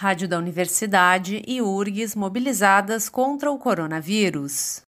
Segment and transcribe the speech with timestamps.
[0.00, 4.82] Rádio da Universidade e URGS mobilizadas contra o coronavírus.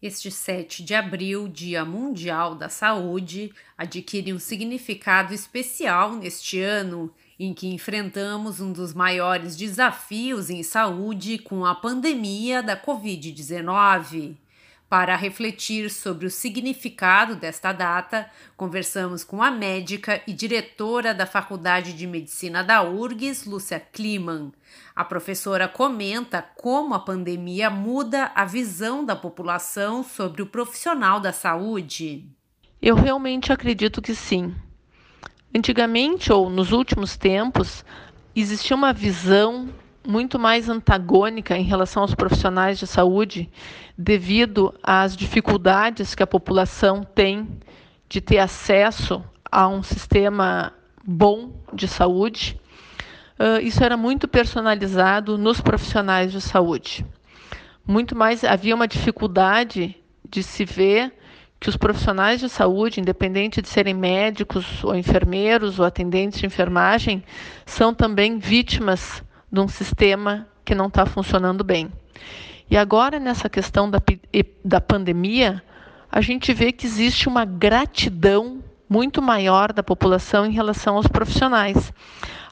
[0.00, 7.52] Este 7 de abril, Dia Mundial da Saúde, adquire um significado especial neste ano em
[7.52, 14.36] que enfrentamos um dos maiores desafios em saúde com a pandemia da Covid-19.
[14.88, 21.94] Para refletir sobre o significado desta data, conversamos com a médica e diretora da Faculdade
[21.94, 24.52] de Medicina da URGS, Lúcia Kliman.
[24.94, 31.32] A professora comenta como a pandemia muda a visão da população sobre o profissional da
[31.32, 32.28] saúde.
[32.80, 34.54] Eu realmente acredito que sim.
[35.56, 37.84] Antigamente ou nos últimos tempos,
[38.36, 39.70] existia uma visão
[40.06, 43.50] muito mais antagônica em relação aos profissionais de saúde,
[43.96, 47.48] devido às dificuldades que a população tem
[48.08, 50.72] de ter acesso a um sistema
[51.04, 52.60] bom de saúde.
[53.38, 57.04] Uh, isso era muito personalizado nos profissionais de saúde.
[57.86, 59.96] Muito mais havia uma dificuldade
[60.28, 61.12] de se ver
[61.60, 67.22] que os profissionais de saúde, independente de serem médicos ou enfermeiros ou atendentes de enfermagem,
[67.64, 69.22] são também vítimas
[69.54, 71.90] de um sistema que não está funcionando bem.
[72.70, 73.98] E agora, nessa questão da,
[74.64, 75.62] da pandemia,
[76.10, 81.92] a gente vê que existe uma gratidão muito maior da população em relação aos profissionais.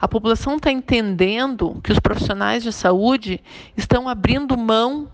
[0.01, 3.41] A população está entendendo que os profissionais de saúde
[3.77, 5.09] estão abrindo mão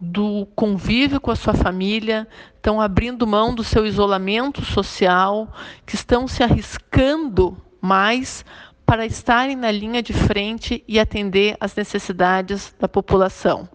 [0.00, 5.52] do convívio com a sua família, estão abrindo mão do seu isolamento social,
[5.86, 8.44] que estão se arriscando mais
[8.86, 13.68] para estarem na linha de frente e atender às necessidades da população.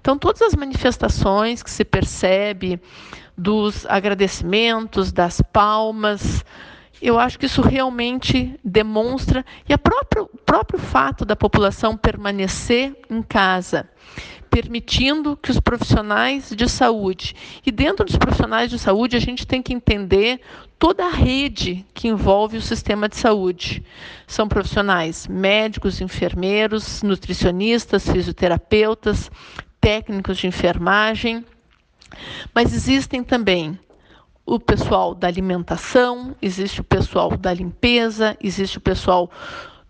[0.00, 2.80] Então, todas as manifestações que se percebe
[3.36, 6.44] dos agradecimentos, das palmas,
[7.00, 13.22] eu acho que isso realmente demonstra, e o próprio, próprio fato da população permanecer em
[13.22, 13.88] casa,
[14.50, 19.62] permitindo que os profissionais de saúde, e dentro dos profissionais de saúde, a gente tem
[19.62, 20.40] que entender
[20.78, 23.82] toda a rede que envolve o sistema de saúde.
[24.26, 29.30] São profissionais médicos, enfermeiros, nutricionistas, fisioterapeutas,
[29.80, 31.44] técnicos de enfermagem,
[32.54, 33.78] mas existem também
[34.44, 39.30] o pessoal da alimentação, existe o pessoal da limpeza, existe o pessoal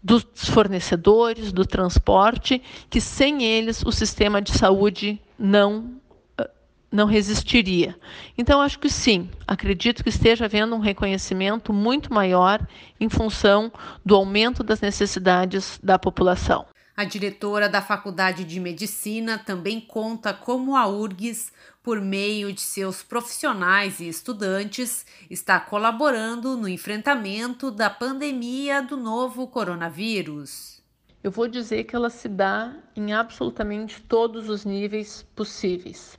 [0.08, 6.00] dos fornecedores, do transporte, que sem eles o sistema de saúde não
[6.38, 6.50] eh,
[6.90, 7.94] não resistiria.
[8.36, 12.66] Então acho que sim, acredito que esteja havendo um reconhecimento muito maior
[12.98, 13.70] em função
[14.02, 16.64] do aumento das necessidades da população.
[16.98, 23.04] A diretora da Faculdade de Medicina também conta como a URGS, por meio de seus
[23.04, 30.82] profissionais e estudantes, está colaborando no enfrentamento da pandemia do novo coronavírus.
[31.22, 36.18] Eu vou dizer que ela se dá em absolutamente todos os níveis possíveis.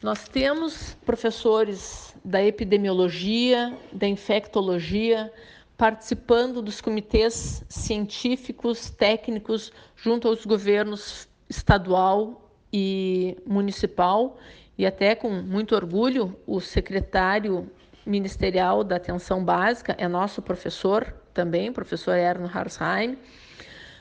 [0.00, 5.32] Nós temos professores da epidemiologia, da infectologia,
[5.76, 14.38] participando dos comitês científicos, técnicos, junto aos governos estadual e municipal,
[14.78, 17.70] e até com muito orgulho, o secretário
[18.04, 23.18] ministerial da atenção básica é nosso professor também, professor Erno Harsheim.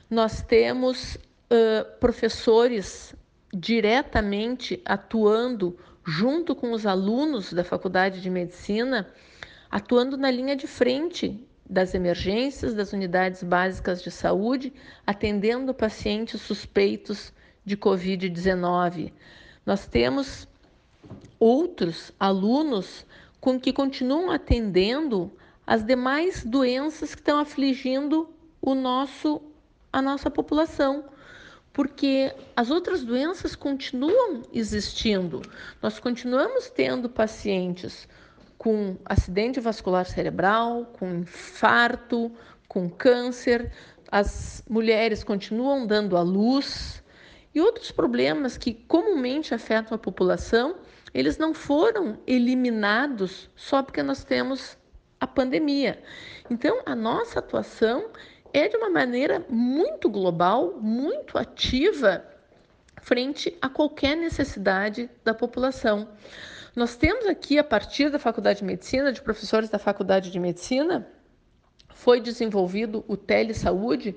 [0.10, 3.16] Nós temos uh, professores
[3.54, 9.08] diretamente atuando junto com os alunos da Faculdade de Medicina,
[9.72, 14.72] atuando na linha de frente das emergências das unidades básicas de saúde,
[15.06, 17.34] atendendo pacientes suspeitos
[17.66, 19.12] de Covid-19.
[19.66, 20.48] Nós temos
[21.40, 23.06] outros alunos
[23.42, 25.32] com que continuam atendendo
[25.66, 28.30] as demais doenças que estão afligindo
[28.62, 29.42] o nosso
[29.92, 31.06] a nossa população,
[31.72, 35.42] porque as outras doenças continuam existindo.
[35.82, 38.06] Nós continuamos tendo pacientes
[38.66, 42.32] com acidente vascular cerebral, com infarto,
[42.68, 43.72] com câncer,
[44.12, 47.04] as mulheres continuam dando à luz
[47.54, 50.78] e outros problemas que comumente afetam a população,
[51.14, 54.76] eles não foram eliminados só porque nós temos
[55.20, 56.02] a pandemia.
[56.50, 58.10] Então, a nossa atuação
[58.52, 62.26] é de uma maneira muito global, muito ativa
[63.00, 66.10] frente a qualquer necessidade da população.
[66.76, 71.08] Nós temos aqui, a partir da Faculdade de Medicina, de professores da Faculdade de Medicina,
[71.94, 74.14] foi desenvolvido o Telesaúde,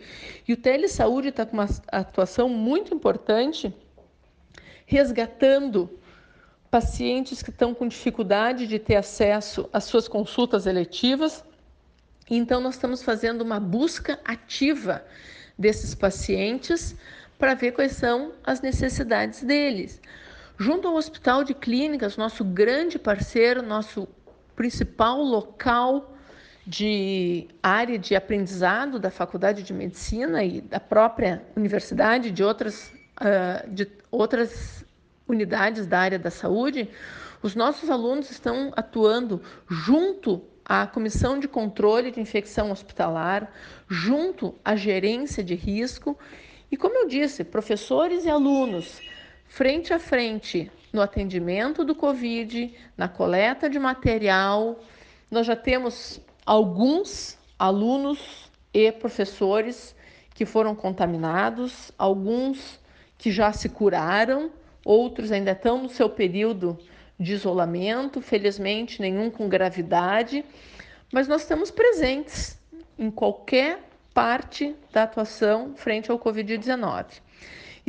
[0.47, 3.73] e o Telesaúde está com uma atuação muito importante,
[4.85, 5.89] resgatando
[6.71, 11.45] pacientes que estão com dificuldade de ter acesso às suas consultas eletivas,
[12.31, 15.03] Então, nós estamos fazendo uma busca ativa
[15.59, 16.95] desses pacientes
[17.39, 20.01] para ver quais são as necessidades deles.
[20.61, 24.09] Junto ao Hospital de Clínicas, nosso grande parceiro, nosso
[24.57, 26.13] principal local
[26.67, 33.71] de área de aprendizado da Faculdade de Medicina e da própria universidade, de outras, uh,
[33.71, 34.85] de outras
[35.29, 36.91] unidades da área da saúde,
[37.41, 43.49] os nossos alunos estão atuando junto à Comissão de Controle de Infecção Hospitalar,
[43.87, 46.19] junto à gerência de risco.
[46.69, 49.01] E, como eu disse, professores e alunos
[49.49, 54.79] frente a frente no atendimento do Covid, na coleta de material.
[55.31, 59.95] Nós já temos alguns alunos e professores
[60.35, 62.79] que foram contaminados, alguns
[63.17, 64.53] que já se curaram,
[64.85, 66.79] outros ainda estão no seu período
[67.19, 70.45] de isolamento, felizmente nenhum com gravidade,
[71.13, 72.57] mas nós estamos presentes
[72.97, 73.81] em qualquer
[74.15, 77.21] parte da atuação frente ao Covid-19.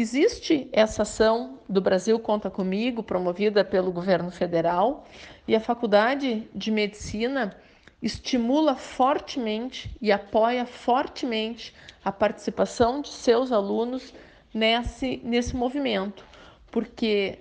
[0.02, 5.06] Existe essa ação do Brasil Conta Comigo, promovida pelo governo federal,
[5.46, 7.54] e a Faculdade de Medicina
[8.02, 14.14] estimula fortemente e apoia fortemente a participação de seus alunos
[14.54, 16.24] nesse, nesse movimento,
[16.72, 17.40] porque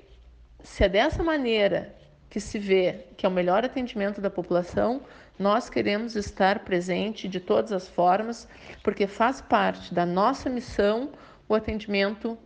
[0.61, 1.95] se é dessa maneira
[2.29, 5.03] que se vê que é o melhor atendimento da população,
[5.39, 8.49] nós queremos estar presente de todas as formas,
[8.83, 11.13] porque faz parte da nossa missão
[11.49, 12.37] o atendimento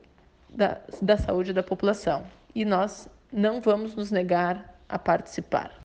[0.54, 5.82] da, da saúde da população e nós não vamos nos negar a participar.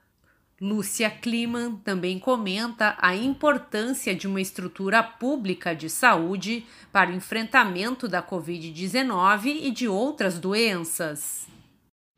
[0.60, 8.08] Lúcia Kliman também comenta a importância de uma estrutura pública de saúde para o enfrentamento
[8.08, 11.48] da Covid-19 e de outras doenças.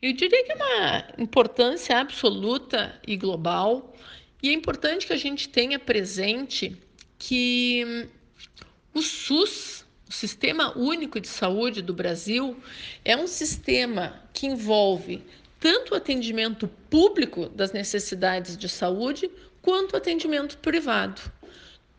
[0.02, 3.94] Eu diria que é uma importância absoluta e global,
[4.42, 6.81] e é importante que a gente tenha presente
[7.18, 8.07] que
[8.94, 12.58] o SUS o Sistema Único de Saúde do Brasil
[13.06, 15.24] é um sistema que envolve
[15.60, 19.30] tanto o atendimento público das necessidades de saúde
[19.62, 21.22] quanto o atendimento privado.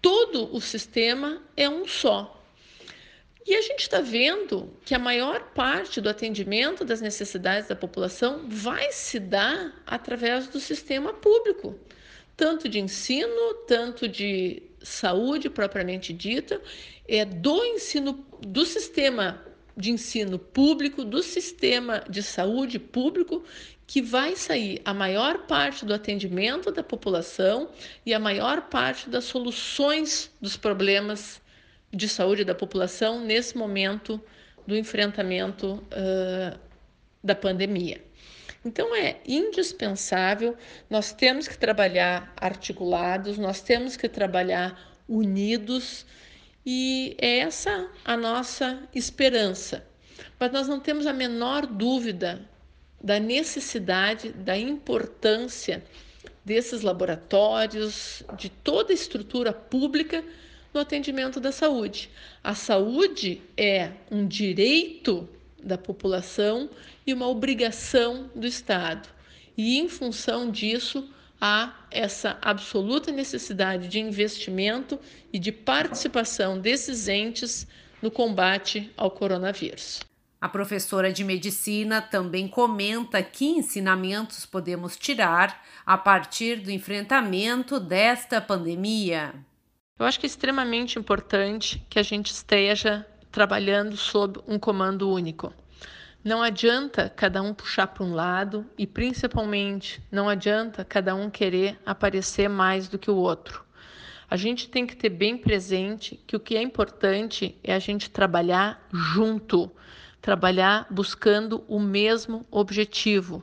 [0.03, 2.37] Todo o sistema é um só.
[3.47, 8.45] E a gente está vendo que a maior parte do atendimento das necessidades da população
[8.49, 11.79] vai se dar através do sistema público,
[12.37, 16.61] tanto de ensino, tanto de saúde propriamente dita,
[17.07, 19.45] é do ensino do sistema
[19.77, 23.43] de ensino público, do sistema de saúde público,
[23.87, 27.69] que vai sair a maior parte do atendimento da população
[28.07, 31.41] e a maior parte das soluções dos problemas
[31.93, 34.21] de saúde da população nesse momento
[34.67, 36.59] do enfrentamento uh,
[37.23, 38.01] da pandemia.
[38.65, 40.57] Então é indispensável,
[40.89, 44.79] nós temos que trabalhar articulados, nós temos que trabalhar
[45.09, 46.05] unidos
[46.65, 49.87] e é essa a nossa esperança.
[50.39, 52.47] Mas nós não temos a menor dúvida
[53.03, 55.83] da necessidade, da importância
[56.45, 60.23] desses laboratórios, de toda a estrutura pública
[60.73, 62.11] no atendimento da saúde.
[62.45, 65.29] A saúde é um direito
[65.63, 66.69] da população
[67.07, 69.09] e uma obrigação do Estado.
[69.57, 71.09] E em função disso,
[71.41, 74.99] há essa absoluta necessidade de investimento
[75.33, 77.67] e de participação desses entes
[78.03, 80.01] no combate ao coronavírus.
[80.41, 88.41] A professora de medicina também comenta que ensinamentos podemos tirar a partir do enfrentamento desta
[88.41, 89.35] pandemia.
[89.99, 95.53] Eu acho que é extremamente importante que a gente esteja trabalhando sob um comando único.
[96.23, 101.79] Não adianta cada um puxar para um lado e, principalmente, não adianta cada um querer
[101.87, 103.65] aparecer mais do que o outro.
[104.29, 108.11] A gente tem que ter bem presente que o que é importante é a gente
[108.11, 109.73] trabalhar junto,
[110.21, 113.43] trabalhar buscando o mesmo objetivo.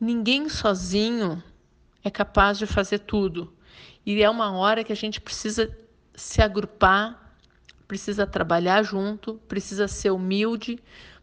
[0.00, 1.42] Ninguém sozinho
[2.02, 3.52] é capaz de fazer tudo.
[4.06, 5.76] E é uma hora que a gente precisa
[6.14, 7.25] se agrupar,
[7.86, 10.78] precisa trabalhar junto, precisa ser humilde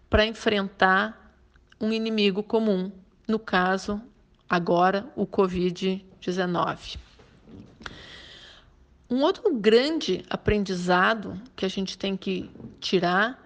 [0.10, 1.36] para enfrentar
[1.79, 2.91] um inimigo comum,
[3.27, 4.01] no caso,
[4.50, 6.98] agora, o Covid-19.
[9.10, 13.39] Um outro grande aprendizado que a gente tem que tirar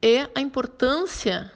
[0.00, 1.52] é a importância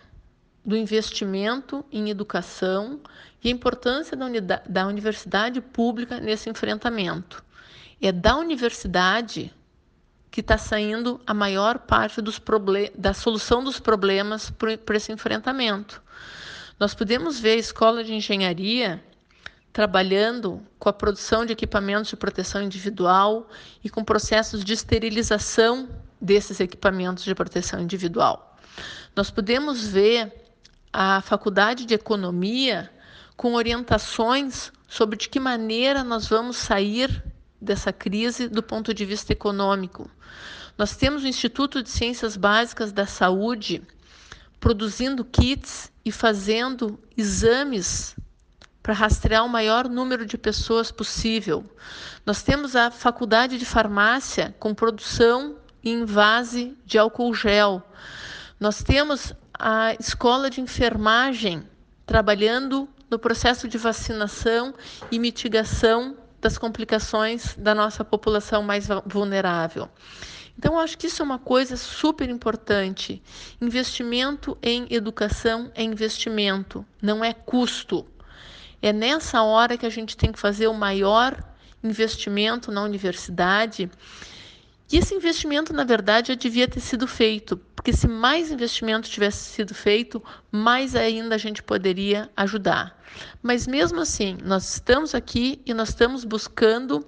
[0.65, 3.01] do investimento em educação
[3.43, 7.45] e a importância da, unidade, da universidade pública nesse enfrentamento.
[8.03, 9.55] É da universidade
[10.37, 12.21] que está saindo a maior parte
[12.95, 16.03] da solução dos problemas para esse enfrentamento.
[16.79, 19.03] Nós podemos ver a escola de engenharia
[19.73, 23.49] trabalhando com a produção de equipamentos de proteção individual
[23.83, 25.89] e com processos de esterilização
[26.21, 28.59] desses equipamentos de proteção individual.
[29.17, 30.31] Nós podemos ver
[30.93, 32.91] a Faculdade de Economia
[33.39, 37.25] com orientações sobre de que maneira nós vamos sair
[37.61, 40.11] dessa crise do ponto de vista econômico.
[40.77, 43.83] Nós temos o Instituto de Ciências Básicas da Saúde
[44.61, 48.17] produzindo kits e fazendo exames
[48.83, 51.65] para rastrear o maior número de pessoas possível.
[52.25, 57.83] Nós temos a Faculdade de Farmácia com produção em vase de álcool gel.
[58.61, 61.63] Nós temos a Escola de Enfermagem
[62.05, 64.75] trabalhando no processo de vacinação
[65.11, 69.89] e mitigação das complicações da nossa população mais vulnerável.
[70.59, 73.23] Então, acho que isso é uma coisa super importante.
[73.61, 78.07] Investimento em educação é investimento, não é custo.
[78.81, 81.43] É nessa hora que a gente tem que fazer o maior
[81.85, 83.91] investimento na universidade.
[84.91, 89.51] E esse investimento, na verdade, já devia ter sido feito, porque se mais investimento tivesse
[89.51, 92.97] sido feito, mais ainda a gente poderia ajudar.
[93.43, 97.05] Mas mesmo assim, nós estamos aqui e nós estamos buscando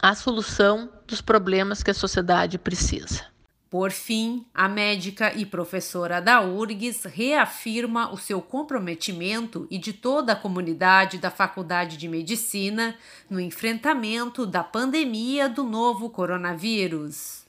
[0.00, 3.26] a solução dos problemas que a sociedade precisa.
[3.70, 10.32] Por fim, a médica e professora da URGS reafirma o seu comprometimento e de toda
[10.32, 12.96] a comunidade da Faculdade de Medicina
[13.28, 17.44] no enfrentamento da pandemia do novo coronavírus.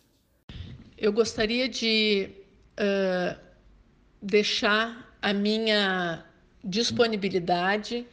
[0.98, 2.30] Eu gostaria de
[2.74, 3.40] uh,
[4.22, 6.26] deixar a minha
[6.62, 8.06] disponibilidade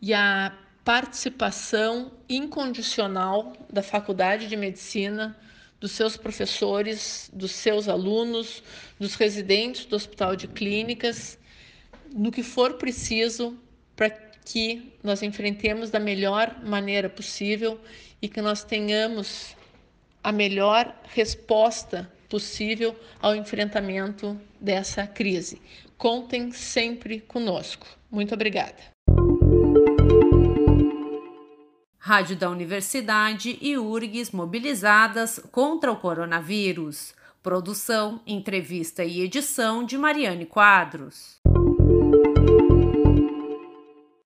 [0.00, 0.52] e a
[0.84, 5.36] participação incondicional da Faculdade de Medicina
[5.82, 8.62] dos seus professores, dos seus alunos,
[9.00, 11.36] dos residentes do Hospital de Clínicas,
[12.14, 13.58] no que for preciso
[13.96, 14.08] para
[14.44, 17.80] que nós enfrentemos da melhor maneira possível
[18.22, 19.56] e que nós tenhamos
[20.22, 25.60] a melhor resposta possível ao enfrentamento dessa crise.
[25.98, 27.88] Contem sempre conosco.
[28.08, 28.91] Muito obrigada.
[32.04, 37.14] Rádio da Universidade e URGS mobilizadas contra o coronavírus.
[37.40, 41.40] Produção, entrevista e edição de Mariane Quadros.